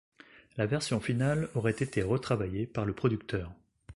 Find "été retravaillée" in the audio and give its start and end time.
1.77-2.65